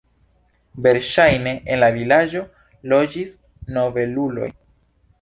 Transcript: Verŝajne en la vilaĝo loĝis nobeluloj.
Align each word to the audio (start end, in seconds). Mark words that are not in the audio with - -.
Verŝajne 0.85 1.53
en 1.75 1.79
la 1.85 1.91
vilaĝo 1.99 2.43
loĝis 2.97 3.39
nobeluloj. 3.79 4.53